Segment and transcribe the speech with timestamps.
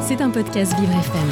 [0.00, 1.28] C'est un podcast Vivre FM.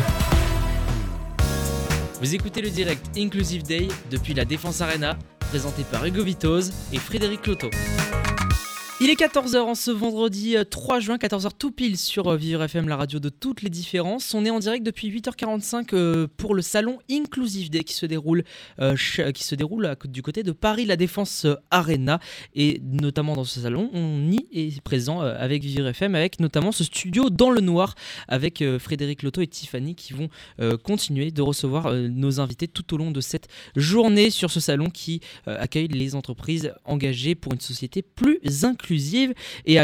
[2.20, 6.98] Vous écoutez le direct Inclusive Day depuis la Défense Arena, présenté par Hugo Vitoz et
[6.98, 7.70] Frédéric Loto.
[8.98, 12.62] Il est 14h en ce vendredi 3 euh, juin, 14h tout pile sur euh, Vivre
[12.62, 14.32] FM, la radio de toutes les différences.
[14.32, 18.42] On est en direct depuis 8h45 euh, pour le salon Inclusive Day qui se déroule,
[18.78, 22.20] qui se déroule du côté de Paris, la Défense Arena.
[22.54, 26.82] Et notamment dans ce salon, on y est présent avec Vivre FM, avec notamment ce
[26.82, 27.96] studio dans le noir
[28.28, 30.30] avec Frédéric Loto et Tiffany qui vont
[30.84, 35.20] continuer de recevoir nos invités tout au long de cette journée sur ce salon qui
[35.44, 38.85] accueille les entreprises engagées pour une société plus inclusive
[39.64, 39.78] et,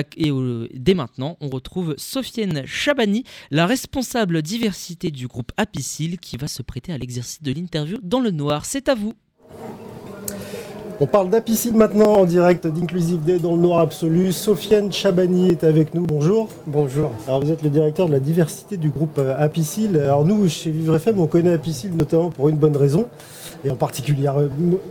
[0.74, 6.62] dès maintenant, on retrouve Sofiane Chabani, la responsable diversité du groupe Apicil, qui va se
[6.62, 8.64] prêter à l'exercice de l'interview dans le noir.
[8.64, 9.14] C'est à vous.
[11.00, 14.30] On parle d'Apicil maintenant en direct d'Inclusive Day dans le noir absolu.
[14.30, 16.06] Sofiane Chabani est avec nous.
[16.06, 16.48] Bonjour.
[16.68, 17.10] Bonjour.
[17.26, 19.96] Alors vous êtes le directeur de la diversité du groupe euh, Apicil.
[19.96, 23.08] Alors nous, chez Vivre FM, on connaît Apicil notamment pour une bonne raison.
[23.64, 24.30] Et en particulier,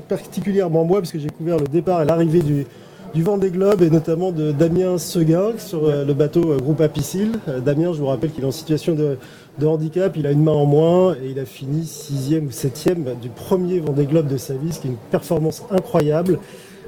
[0.09, 2.65] particulièrement moi, parce que j'ai couvert le départ et l'arrivée du,
[3.13, 6.79] du vent des globes et notamment de Damien Seguin sur euh, le bateau euh, groupe
[6.79, 7.39] Apicil.
[7.47, 9.17] Euh, Damien, je vous rappelle qu'il est en situation de,
[9.65, 13.29] handicap, il a une main en moins et il a fini sixième ou septième du
[13.29, 16.39] premier Vendée Globe de sa vie, ce qui est une performance incroyable.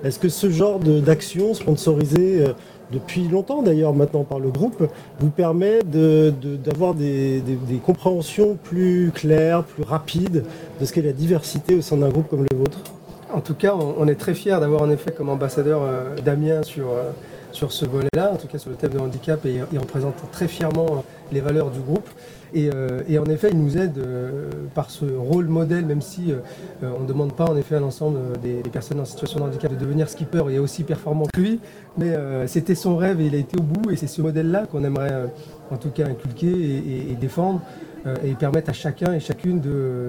[0.03, 2.43] Est-ce que ce genre d'action sponsorisée
[2.91, 4.87] depuis longtemps d'ailleurs maintenant par le groupe,
[5.19, 7.43] vous permet d'avoir des,
[7.85, 10.43] compréhensions plus claires, plus rapides
[10.79, 12.79] de ce qu'est la diversité au sein d'un groupe comme le vôtre?
[13.33, 16.89] En tout cas, on, est très fiers d'avoir en effet comme ambassadeur euh, Damien sur,
[16.89, 17.11] euh,
[17.51, 20.47] sur ce volet-là, en tout cas sur le thème de handicap, et il représente très
[20.47, 22.07] fièrement euh, les valeurs du groupe.
[22.55, 22.69] Et,
[23.17, 23.99] en effet, il nous aide
[24.75, 26.33] par ce rôle modèle, même si
[26.81, 29.77] on ne demande pas en effet à l'ensemble des, personnes en situation de handicap de
[29.77, 31.59] devenir skipper et aussi performant que lui.
[31.97, 32.15] Mais
[32.47, 33.89] c'était son rêve et il a été au bout.
[33.91, 35.29] Et c'est ce modèle-là qu'on aimerait
[35.71, 36.51] en tout cas inculquer
[37.11, 37.61] et défendre.
[38.05, 39.61] Euh, et permettre à chacun et chacune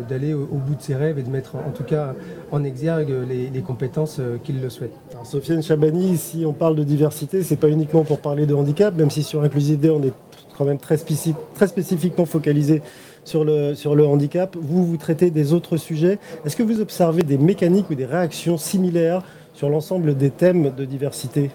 [0.09, 2.15] d'aller au, bout de ses rêves et de mettre en, tout cas
[2.51, 4.95] en exergue les, compétences euh, qu'il le souhaite.
[5.23, 9.11] Sofiane Chabani, si on parle de diversité, c'est pas uniquement pour parler de handicap, même
[9.11, 10.13] si sur Inclusivité on est
[10.57, 12.83] quand même très, spécifiquement focalisé
[13.25, 14.57] sur le, sur le handicap.
[14.61, 16.19] Vous, vous traitez des autres sujets.
[16.45, 19.23] Est-ce que vous observez des mécaniques ou des réactions similaires
[19.55, 21.51] sur l'ensemble des thèmes de diversité?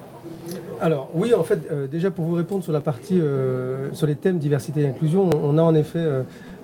[0.81, 4.15] Alors oui, en fait, euh, déjà pour vous répondre sur la partie euh, sur les
[4.15, 6.05] thèmes diversité et inclusion, on, a en effet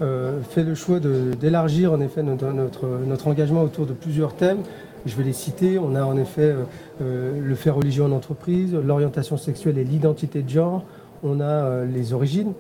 [0.02, 4.60] euh, fait le choix d'élargir en effet notre, notre, engagement autour de plusieurs thèmes.
[5.06, 5.78] Je vais les citer.
[5.78, 6.56] On a en effet
[7.00, 10.84] le fait religieux en entreprise, l'orientation sexuelle et l'identité de genre.
[11.26, 12.54] On a les origines.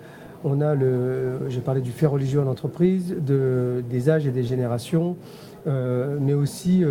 [0.43, 4.43] On a le, j'ai parlé du fait religieux en entreprise, de, des âges et des
[4.43, 5.15] générations,
[5.65, 6.83] mais aussi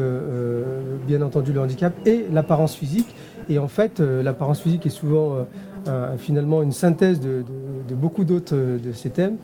[1.06, 3.14] bien entendu le handicap et l'apparence physique.
[3.48, 5.46] Et en fait, euh, l'apparence physique est souvent
[5.88, 7.44] euh, finalement une synthèse de,
[7.90, 9.36] beaucoup d'autres euh, de ces thèmes.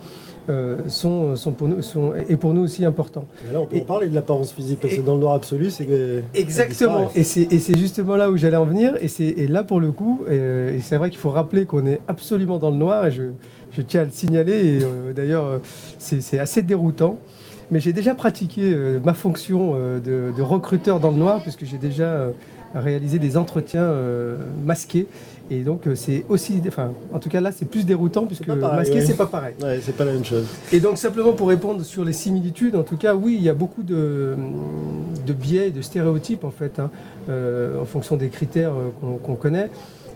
[0.89, 3.25] Sont, sont, pour nous, sont, est pour nous aussi important.
[3.55, 6.23] on peut parler de l'apparence physique, parce que dans le noir absolu, c'est que...
[6.34, 10.23] Exactement, et c'est justement là où j'allais en venir, et, et là pour le coup,
[10.31, 13.23] et, c'est vrai qu'il faut rappeler qu'on est absolument dans le noir, et je,
[13.73, 15.61] je tiens à le signaler, et d'ailleurs
[15.99, 17.19] c'est assez déroutant,
[17.71, 18.75] mais j'ai déjà pratiqué
[19.05, 22.29] ma fonction de, de, recruteur dans le noir, puisque j'ai déjà
[22.75, 25.06] réaliser des entretiens euh, masqués.
[25.50, 29.04] Et donc euh, c'est aussi, enfin en tout cas là c'est plus déroutant puisque masqué
[29.04, 29.54] c'est pas pareil.
[29.60, 30.47] Ouais, c'est pas la même chose.
[30.72, 33.54] Et donc simplement pour répondre sur les similitudes, en tout cas oui il y a
[33.54, 34.36] beaucoup de,
[35.26, 36.91] de biais, de stéréotypes en fait, hein,
[37.28, 39.70] euh, en fonction des critères qu'on connaît.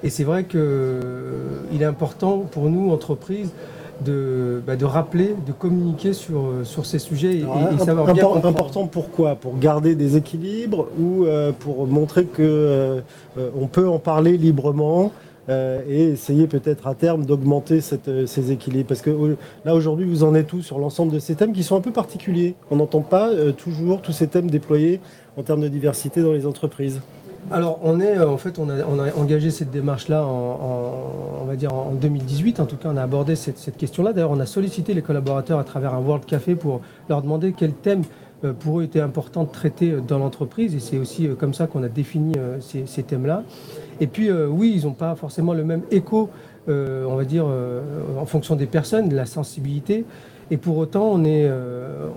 [0.04, 0.60] Et c'est vrai qu'il
[1.80, 3.50] est important pour nous entreprises
[4.00, 7.44] de, bah, de rappeler, de communiquer sur, euh, sur ces sujets et,
[7.78, 13.00] savoir bien Important pourquoi Pour garder des équilibres ou euh, pour montrer que euh,
[13.58, 15.12] on peut en parler librement
[15.46, 18.88] et essayer peut-être à terme d'augmenter ces équilibres?
[18.88, 21.76] Parce que là aujourd'hui vous en êtes tous sur l'ensemble de ces thèmes qui sont
[21.76, 22.54] un peu particuliers?
[22.70, 25.00] On n'entend pas toujours tous ces thèmes déployés
[25.36, 27.00] en termes de diversité dans les entreprises.
[27.50, 31.74] Alors, on est, euh, en fait, on a, engagé cette démarche-là en, on va dire
[31.74, 32.60] en 2018.
[32.60, 34.12] En tout cas, on a abordé cette, question-là.
[34.12, 37.74] D'ailleurs, on a sollicité les collaborateurs à travers un World Café pour leur demander quels
[37.74, 38.02] thèmes
[38.44, 40.74] euh, pour eux était important de traiter euh, dans l'entreprise.
[40.74, 43.42] Et c'est aussi comme ça qu'on a défini ces, thèmes-là.
[44.00, 46.30] Et puis, oui, ils n'ont pas forcément le même écho,
[46.66, 47.46] on va dire,
[48.18, 50.04] en fonction des personnes, de la sensibilité.
[50.50, 51.48] Et pour autant, on est,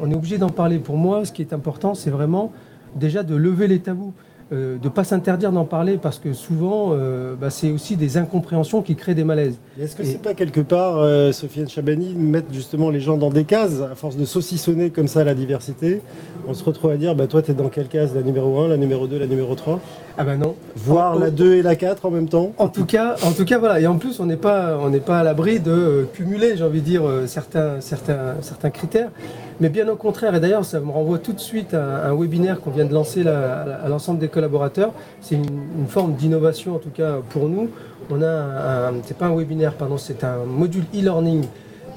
[0.01, 0.79] on est obligé d'en parler.
[0.79, 2.51] Pour moi, ce qui est important, c'est vraiment
[2.95, 4.13] déjà de lever les tabous.
[4.51, 6.95] De ne pas s'interdire d'en parler parce que souvent,
[7.39, 9.57] bah, c'est aussi des incompréhensions qui créent des malaises.
[9.79, 13.81] Est-ce que c'est pas quelque part, Sofiane Chabani, mettre justement les gens dans des cases,
[13.81, 16.01] à force de saucissonner comme ça la diversité,
[16.47, 18.69] on se retrouve à dire, bah, toi, tu es dans quelle case La numéro 1,
[18.69, 19.79] la numéro 2, la numéro 3
[20.17, 20.55] Ah ben non.
[20.75, 22.53] Voir la 2 et la 4 en même temps?
[22.57, 23.81] En tout cas, en tout cas voilà.
[23.81, 26.85] Et en plus, on n'est pas, on pas à l'abri de cumuler, j'ai envie de
[26.85, 29.09] dire, certains, certains, certains critères.
[29.59, 32.61] Mais bien au contraire, et d'ailleurs ça me renvoie tout de suite à un webinaire
[32.61, 34.91] qu'on vient de lancer à l'ensemble des collaborateurs.
[35.21, 37.69] C'est une, forme d'innovation en tout cas pour nous.
[38.11, 41.45] On a c'est pas un webinaire, pardon, c'est un module e-learning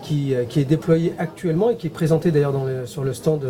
[0.02, 2.54] qui, qui, est déployé actuellement et qui est présenté d'ailleurs
[2.86, 3.44] sur le stand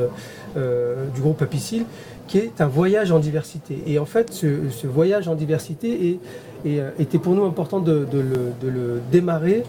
[0.56, 1.84] euh, du groupe Apicil,
[2.26, 3.78] qui est un voyage en diversité.
[3.86, 6.18] Et en fait, ce, voyage en diversité
[6.64, 9.62] est, était pour nous important de, le, démarrer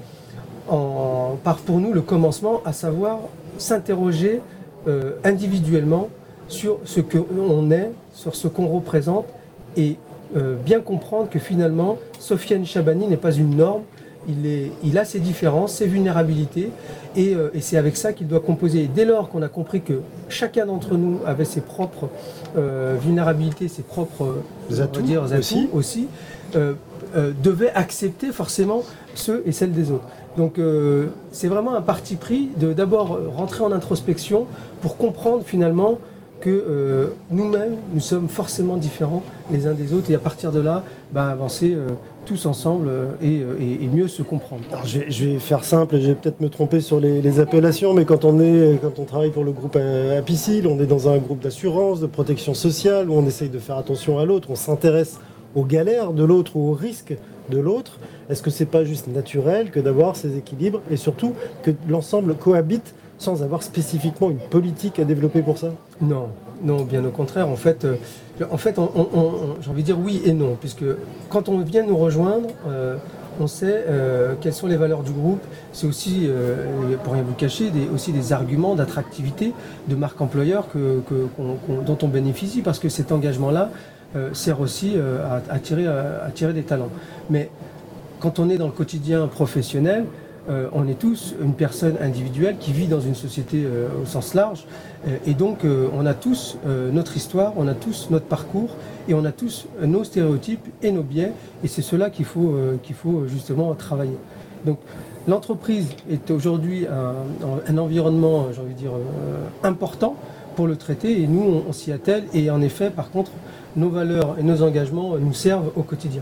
[0.68, 3.20] par pour nous le commencement, à savoir
[3.62, 4.42] s'interroger
[4.88, 6.10] euh, individuellement
[6.48, 9.26] sur ce qu'on est, sur ce qu'on représente
[9.78, 9.98] et
[10.36, 13.84] euh, bien comprendre que finalement, Sofiane Chabani n'est pas une norme,
[14.28, 16.70] il, est, il, a ses différences, ses vulnérabilités,
[17.16, 18.90] et, euh, c'est avec ça qu'il doit composer.
[18.94, 22.10] dès lors qu'on a compris que chacun d'entre nous avait ses propres
[22.56, 24.44] vulnérabilités, ses propres
[24.80, 26.08] atouts, dire, aussi, aussi
[27.44, 28.84] devait accepter forcément
[29.16, 30.06] ceux et celles des autres.
[30.38, 34.46] Donc euh, c'est vraiment un parti pris de d'abord rentrer en introspection
[34.82, 35.98] pour comprendre finalement
[36.40, 39.22] que euh, nous-mêmes, nous sommes forcément différents
[39.52, 41.90] les uns des autres et à partir de là, bah, avancer euh,
[42.26, 42.90] tous ensemble
[43.22, 43.44] et,
[43.94, 44.64] mieux se comprendre.
[44.86, 48.40] je, vais, faire simple, je vais peut-être me tromper sur les, appellations, mais quand on,
[48.40, 49.76] est, quand on travaille pour le groupe
[50.18, 53.78] Apicil, on est dans un groupe d'assurance, de protection sociale, où on essaye de faire
[53.78, 55.20] attention à l'autre, on s'intéresse
[55.56, 57.16] aux galères de l'autre ou aux risques
[57.50, 58.00] de l'autre
[58.30, 61.34] Est-ce que c'est pas juste naturel que d'avoir ces équilibres et surtout
[61.64, 65.74] que l'ensemble cohabite sans avoir spécifiquement une politique à développer pour ça?
[66.02, 66.30] Non,
[66.64, 67.48] non, bien au contraire.
[67.50, 67.96] En fait, euh,
[68.50, 68.78] en fait
[69.62, 70.86] j'ai envie de dire oui et non, puisque
[71.30, 72.98] quand on vient nous rejoindre, euh,
[73.40, 75.42] on sait euh, quelles sont les valeurs du groupe.
[75.72, 76.30] C'est aussi,
[77.04, 79.54] pour rien vous cacher, des, aussi des arguments d'attractivité
[79.88, 81.02] de marque employeur que,
[81.86, 83.70] dont on bénéficie, parce que cet engagement-là,
[84.34, 86.90] sert aussi euh, à, attirer, attirer des talents.
[87.30, 87.50] Mais
[88.20, 90.06] quand on est dans le quotidien professionnel,
[90.50, 93.66] euh, on est tous une personne individuelle qui vit dans une société
[94.02, 94.66] au sens large.
[95.26, 96.58] et donc, on a tous
[96.92, 98.76] notre histoire, on a tous notre parcours
[99.08, 101.32] et on a tous nos stéréotypes et nos biais.
[101.64, 102.56] Et c'est cela qu'il faut,
[102.96, 104.18] faut justement travailler.
[104.66, 104.80] Donc,
[105.28, 108.92] l'entreprise est aujourd'hui un, un, environnement, j'ai envie de dire,
[109.64, 110.16] important
[110.56, 112.24] pour le traiter et nous, on s'y attelle.
[112.34, 113.32] Et en effet, par contre,
[113.76, 116.22] nos valeurs et nos engagements nous servent au quotidien.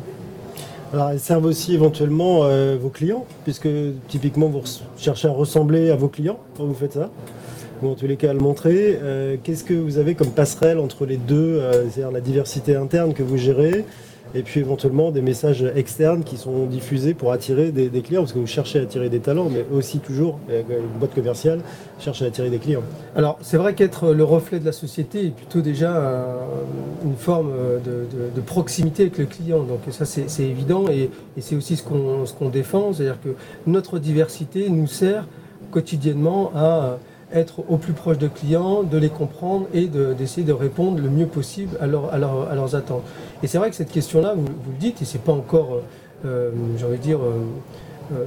[0.91, 3.67] Alors, elles servent aussi éventuellement euh, vos clients, puisque
[4.07, 4.63] typiquement vous
[4.97, 7.11] cherchez à ressembler à vos clients quand vous faites ça,
[7.83, 8.97] ou en tous les cas à le montrer.
[9.01, 13.13] Euh, qu'est-ce que vous avez comme passerelle entre les deux, euh, c'est-à-dire la diversité interne
[13.13, 13.85] que vous gérez
[14.35, 18.39] et puis éventuellement des messages externes qui sont diffusés pour attirer des, clients, parce que
[18.39, 21.61] vous cherchez à attirer des talents, mais aussi toujours, euh, une boîte commerciale
[21.99, 22.83] cherche à attirer des clients.
[23.15, 26.37] Alors c'est vrai qu'être le reflet de la société est plutôt déjà
[27.03, 27.51] une forme
[27.83, 32.93] de, proximité avec le client, donc ça c'est évident, et, c'est aussi ce qu'on défend,
[32.93, 33.29] c'est-à-dire que
[33.67, 35.27] notre diversité nous sert
[35.71, 36.97] quotidiennement à
[37.33, 41.27] être au plus proche de clients, de les comprendre et d'essayer de, répondre le mieux
[41.27, 42.17] possible à, à,
[42.55, 43.03] leurs attentes.
[43.43, 45.79] Et c'est vrai que cette question-là, vous, le dites, et c'est pas encore, euh,
[46.25, 47.41] euh j'ai envie de dire, euh,
[48.13, 48.25] euh,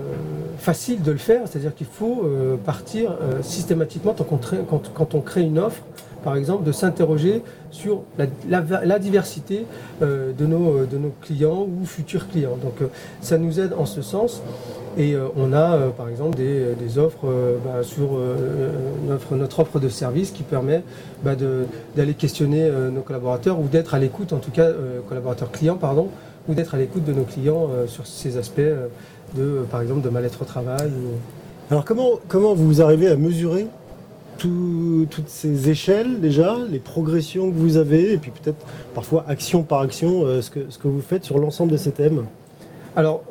[0.58, 2.25] facile de le faire, c'est-à-dire qu'il faut
[2.64, 5.82] partir systématiquement quand, on crée une offre,
[6.22, 8.02] par exemple, de s'interroger sur
[8.48, 9.66] la, diversité
[10.00, 12.56] de, nos, de nos clients ou futurs clients.
[12.62, 12.88] Donc
[13.20, 14.42] ça nous aide en ce sens.
[14.98, 18.19] Et euh, on a euh, par exemple des, offres euh, bah, sur
[19.08, 20.82] notre, notre, offre de service qui permet
[21.23, 21.32] bah,
[21.97, 24.68] d'aller questionner nos collaborateurs ou d'être à l'écoute, en tout cas
[25.08, 26.08] collaborateurs clients, pardon,
[26.49, 28.61] ou d'être à l'écoute de nos clients sur ces aspects
[29.35, 30.90] de, par exemple, de mal-être au travail.
[31.70, 33.66] Alors comment, comment vous arrivez à mesurer
[35.11, 39.80] toutes ces échelles déjà, les progressions que vous avez, et puis peut-être parfois action par
[39.80, 42.25] action, ce, que, ce que vous faites sur l'ensemble de ces thèmes
[42.94, 43.22] alors,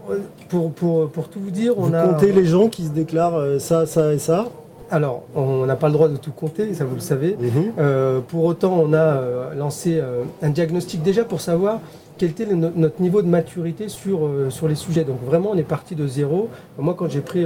[0.49, 2.07] pour, pour, pour, tout vous dire, on vous a...
[2.07, 4.47] comptez les gens qui se déclarent euh, ça, ça et ça?
[4.89, 7.37] Alors, on n'a pas le droit de tout compter, ça vous le savez.
[7.39, 7.73] Mhm.
[7.79, 10.01] Euh, pour autant, on a euh, lancé
[10.41, 11.79] un diagnostic déjà pour savoir
[12.21, 15.03] quel était notre niveau de maturité sur, sur les sujets.
[15.03, 16.49] Donc vraiment, on est parti de zéro.
[16.77, 17.43] Moi, quand j'ai pris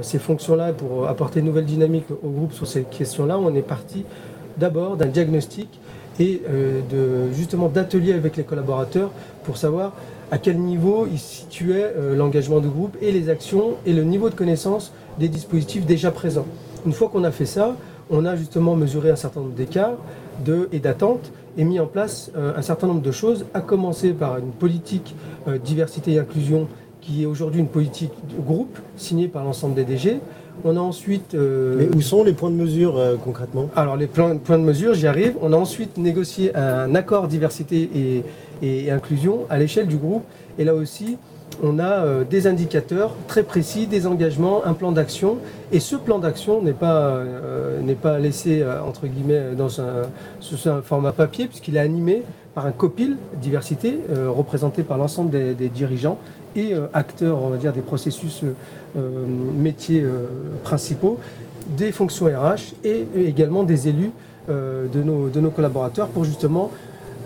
[0.00, 4.04] ces fonctions-là pour apporter une nouvelle dynamique au groupe sur ces questions-là, on est parti
[4.56, 5.68] d'abord d'un diagnostic
[6.18, 6.42] et
[6.90, 9.12] de, justement d'ateliers avec les collaborateurs
[9.44, 9.92] pour savoir
[10.32, 14.30] à quel niveau il situait euh, l'engagement de groupe et les actions et le niveau
[14.30, 16.46] de connaissance des dispositifs déjà présents.
[16.86, 17.76] Une fois qu'on a fait ça,
[18.10, 19.98] on a justement mesuré un certain nombre d'écarts
[20.44, 24.12] de, et d'attentes et mis en place euh, un certain nombre de choses, à commencer
[24.12, 25.14] par une politique
[25.48, 26.68] euh, diversité et inclusion
[27.00, 30.20] qui est aujourd'hui une politique de groupe signée par l'ensemble des DG.
[30.64, 31.34] On a ensuite...
[31.34, 32.94] euh, Mais où sont les points de mesure
[33.24, 33.68] concrètement?
[33.74, 35.34] Alors les points de mesure, j'y arrive.
[35.42, 38.24] On a ensuite négocié un accord diversité et,
[38.62, 40.22] et inclusion à l'échelle du groupe.
[40.58, 41.16] Et là aussi,
[41.62, 45.38] on a euh, des indicateurs très précis, des engagements, un plan d'action.
[45.72, 49.42] Et ce plan d'action n'est pas, euh, laissé, euh, entre guillemets,
[50.40, 52.22] sous un format papier, puisqu'il est animé
[52.54, 56.18] par un copil diversité, représenté par l'ensemble des, dirigeants
[56.54, 58.42] et acteurs, on va dire, des processus
[58.94, 60.04] métiers
[60.62, 61.18] principaux,
[61.78, 64.10] des fonctions RH et également des élus
[64.48, 66.70] de, nos, de nos collaborateurs pour justement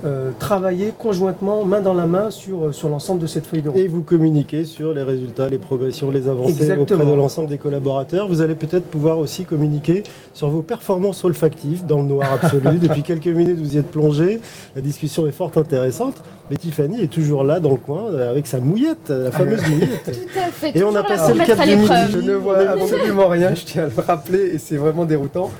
[0.04, 3.78] euh, travailler conjointement, main dans la main, sur, sur l'ensemble de cette feuille de route.
[3.78, 6.82] Et vous communiquez sur les résultats, les progressions, les avancées Exactement.
[6.82, 8.28] auprès de l'ensemble des collaborateurs.
[8.28, 10.02] Vous allez peut-être pouvoir aussi communiquer
[10.34, 12.78] sur vos performances olfactives dans le noir absolu.
[12.82, 14.40] Depuis quelques minutes, vous y êtes plongé.
[14.74, 16.22] La discussion est fort intéressante.
[16.50, 20.04] Mais Tiffany est toujours là dans le coin euh, avec sa mouillette, la fameuse mouillette.
[20.04, 20.76] Tout à fait.
[20.78, 21.92] Et on a passé le cap du midi.
[22.10, 25.50] Je ne vois absolument rien, je tiens à le rappeler, et c'est vraiment déroutant.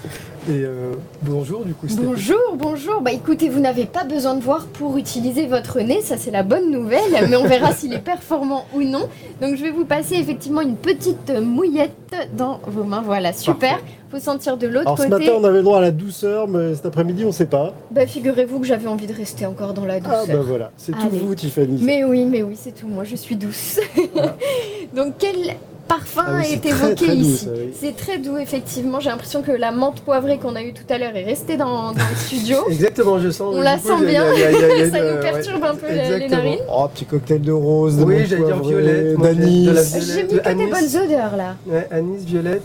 [0.48, 1.86] Et euh, bonjour, du coup.
[2.00, 3.00] Bonjour, bonjour.
[3.00, 6.44] Bah écoutez, vous n'avez pas besoin de voir pour utiliser votre nez, ça c'est la
[6.44, 9.08] bonne nouvelle, mais on verra s'il est performant ou non.
[9.42, 11.90] Donc je vais vous passer effectivement une petite mouillette
[12.36, 13.02] dans vos mains.
[13.04, 13.80] Voilà, super.
[14.08, 15.24] Faut sentir de l'autre Alors ce côté.
[15.26, 17.74] matin, on avait le droit à la douceur, mais cet après-midi, on ne sait pas.
[17.90, 20.26] Bah figurez-vous que j'avais envie de rester encore dans la Ah douceur.
[20.36, 21.80] bah voilà, c'est tout vous, Tiffany.
[21.82, 22.86] Mais oui, mais oui, c'est tout.
[22.86, 23.80] Moi, je suis douce.
[24.96, 25.56] Donc, quel
[25.88, 27.72] parfum Ah oui, est évoqué très ici oui.
[27.80, 29.00] C'est très doux, effectivement.
[29.00, 31.92] J'ai l'impression que la menthe poivrée qu'on a eue tout à l'heure est restée dans,
[31.92, 32.58] dans le studio.
[32.68, 33.54] Exactement, je sens.
[33.56, 34.24] On la coup, sent bien.
[34.34, 35.86] il y a- il y a- il y a Ça nous ouais, perturbe un peu
[35.88, 36.58] les- narines.
[36.72, 39.66] Oh, petit cocktail de rose, de Oui, menthe j'allais dire poivrée, violette, j'ai d'anis.
[39.66, 41.56] de la J'ai violette, mis que des bonnes odeurs là.
[41.66, 42.62] Ouais, anis, violette.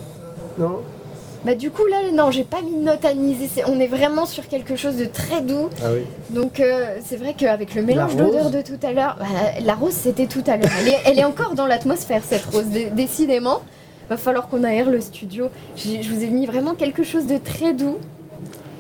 [0.57, 0.79] Non
[1.43, 4.25] Bah du coup là non j'ai pas mis de note anisée, C'est- on est vraiment
[4.27, 5.69] sur quelque chose de très doux.
[5.83, 6.01] Ah oui.
[6.29, 9.25] Donc euh, c'est vrai qu'avec le mélange La rose d'odeurs de tout à l'heure, bah,
[9.63, 10.69] la rose c'était tout à l'heure.
[10.81, 13.61] Elle est, elle est encore dans l'atmosphère cette rose, dé- décidément.
[14.09, 15.49] Va falloir qu'on aère le studio.
[15.75, 17.97] J'ai- Je vous ai mis vraiment quelque chose de très doux.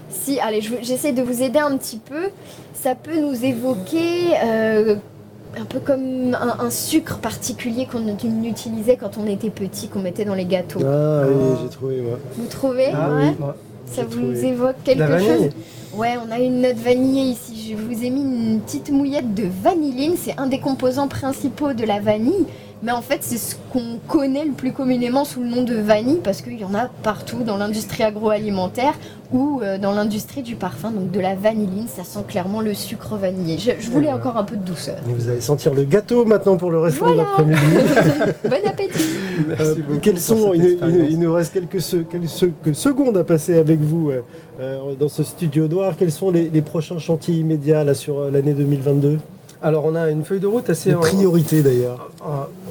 [0.09, 2.29] Si, allez, je- j'essaie de vous aider un petit peu.
[2.73, 4.95] Ça peut nous évoquer euh,
[5.59, 8.07] un peu comme un, un sucre particulier qu'on
[8.43, 10.79] utilisait quand on était petit, qu'on mettait dans les gâteaux.
[10.85, 12.17] Ah oui, j'ai trouvé moi.
[12.37, 13.55] Vous trouvez Ah ouais oui, moi.
[13.85, 14.47] Ça vous trouvé.
[14.47, 15.49] évoque quelque chose
[15.93, 17.71] Ouais, on a une note vanillée ici.
[17.71, 20.13] Je vous ai mis une petite mouillette de vanilline.
[20.17, 22.45] C'est un des composants principaux de la vanille.
[22.83, 26.19] Mais en fait, c'est ce qu'on connaît le plus communément sous le nom de vanille
[26.23, 28.93] parce qu'il y en a partout dans l'industrie agroalimentaire
[29.31, 30.89] ou euh, dans l'industrie du parfum.
[30.91, 33.57] Donc de la vanilline, ça sent clairement le sucre vanillé.
[33.59, 34.97] Je, je voulais encore un peu de douceur.
[35.09, 37.29] Et vous allez sentir le gâteau maintenant pour le restant de Voilà.
[37.29, 38.33] l'après-midi.
[38.43, 38.99] bon appétit
[39.47, 39.63] Merci
[40.09, 41.07] Euh, sont, il, il- expérience.
[41.11, 44.21] il nous reste quelques, se- quelques secondes à passer avec vous euh,
[44.59, 45.93] euh, dans ce studio noir.
[45.97, 49.19] Quels sont les, les prochains chantiers immédiats là, sur euh, l'année 2022
[49.63, 50.89] Alors, on a une feuille de route assez.
[50.89, 52.09] Les en- priorités d'ailleurs.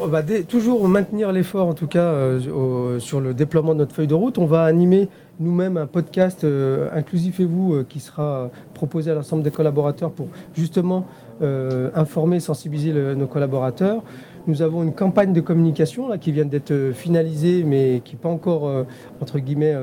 [0.01, 3.79] On va dé- toujours maintenir l'effort, en tout cas, euh, au- sur le déploiement de
[3.81, 4.39] notre feuille de route.
[4.39, 9.11] On va animer nous-mêmes un podcast euh, Inclusif et vous euh, qui sera euh, proposé
[9.11, 11.07] à l'ensemble des collaborateurs pour justement
[11.43, 14.03] euh, informer, sensibiliser le- nos collaborateurs.
[14.49, 18.21] Nous avons une campagne de communication là, qui vient d'être euh, finalisée, mais qui n'est
[18.21, 18.83] pas encore, euh,
[19.23, 19.75] entre guillemets,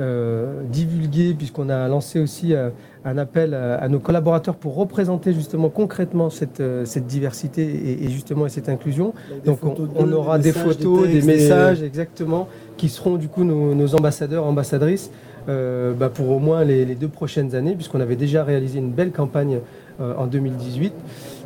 [0.00, 2.70] euh, euh, divulguée, puisqu'on a lancé aussi euh,
[3.04, 8.04] un appel à, à nos collaborateurs pour représenter justement concrètement cette, euh, cette diversité et,
[8.04, 9.14] et justement et cette inclusion.
[9.44, 13.94] Donc on, on aura des photos, des, messages exactement, qui seront du coup nos, nos
[13.94, 15.10] ambassadeurs, ambassadrices
[15.48, 18.90] euh, bah, pour au moins les, les deux prochaines années, puisqu'on avait déjà réalisé une
[18.90, 19.60] belle campagne
[20.00, 20.92] euh, en 2018.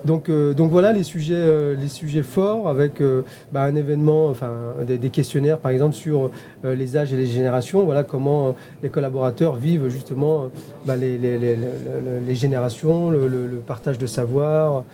[0.04, 4.26] Donc, euh, donc voilà les sujets, euh, les sujets forts avec euh, bah, un événement,
[4.26, 4.50] enfin
[4.86, 6.30] des, des questionnaires par exemple sur
[6.64, 7.84] euh, les âges et les générations.
[7.84, 10.46] Voilà comment euh, les collaborateurs vivent justement euh,
[10.86, 11.56] bah, les, les- les-
[12.26, 14.84] les- générations, le, le- le partage de savoir.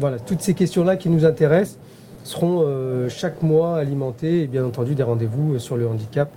[0.00, 1.78] Voilà, toutes ces questions-là qui nous intéressent
[2.22, 2.64] seront
[3.08, 6.28] chaque mois alimentées et bien entendu des rendez-vous sur le handicap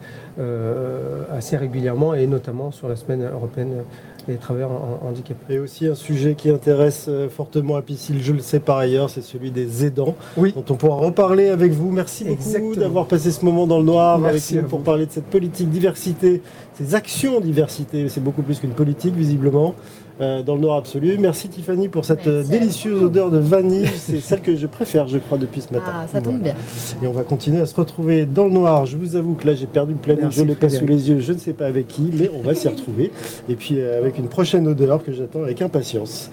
[1.31, 3.83] assez régulièrement et notamment sur la semaine européenne
[4.27, 4.71] des travailleurs
[5.03, 5.55] handicapés.
[5.55, 9.09] Et aussi un sujet qui intéresse euh, fortement à Piscine, je le sais par ailleurs,
[9.09, 10.53] c'est celui des aidants, Oui.
[10.55, 11.91] dont on pourra reparler avec vous.
[11.91, 14.85] Merci beaucoup d'avoir passé ce moment dans le noir Merci avec nous pour vous.
[14.85, 16.41] parler de cette politique diversité,
[16.73, 18.07] ces actions diversité.
[18.09, 19.75] C'est beaucoup plus qu'une politique, visiblement,
[20.19, 21.17] euh, dans le noir absolu.
[21.19, 23.87] Merci Tiffany pour cette euh, délicieuse odeur de vanille.
[23.95, 25.91] C'est celle que je préfère, je crois, depuis ce matin.
[25.93, 26.55] Ah, ça tombe bien.
[27.01, 28.85] Et on va continuer à se retrouver dans le noir.
[28.85, 31.09] Je vous avoue que là, j'ai perdu le planning, Merci, je l'ai pas sous les
[31.09, 33.11] yeux, je ne sais pas avec qui, mais on va s'y retrouver.
[33.49, 36.29] Et puis euh, avec une prochaine odeur que j'attends avec impatience.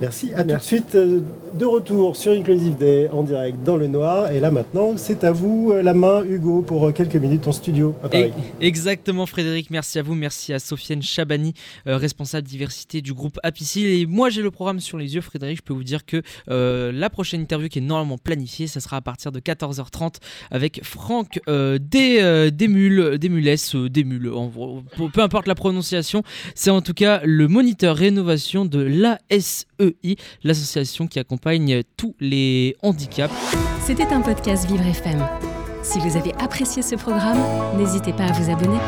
[0.00, 0.32] Merci.
[0.34, 0.94] À tout de suite.
[0.94, 1.20] euh,
[1.54, 4.30] De retour sur Inclusive Day en direct dans le noir.
[4.30, 7.52] Et là maintenant, c'est à vous euh, la main, Hugo, pour euh, quelques minutes en
[7.52, 8.32] studio à Paris.
[8.60, 9.70] Et- exactement, Frédéric.
[9.70, 10.14] Merci à vous.
[10.14, 11.54] Merci à Sofiane Chabani,
[11.86, 13.86] euh, responsable diversité du groupe Apicil.
[13.86, 15.58] Et moi, j'ai le programme sur les yeux, Frédéric.
[15.58, 18.98] Je peux vous dire que euh, la prochaine interview qui est normalement planifiée, ça sera
[18.98, 20.16] à partir de 14h30
[20.50, 23.56] avec Franck euh, des, Desmules, Desmules,
[23.90, 26.22] Desmules, en gros, peu, importe la prononciation.
[26.54, 28.84] C'est en tout cas le moniteur rénovation de
[30.02, 33.34] l'ASEI, l'association qui accompagne tous les handicaps.
[33.84, 35.26] C'était un podcast Vivre FM.
[35.82, 37.38] Si vous avez apprécié ce programme,
[37.78, 38.78] n'hésitez pas à vous abonner.